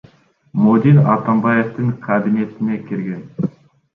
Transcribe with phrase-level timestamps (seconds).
[0.61, 3.53] Модин Атамбаевдин кабинетине кирген.